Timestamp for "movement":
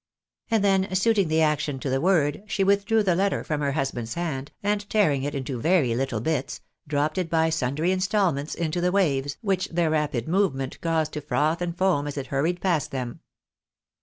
10.27-10.81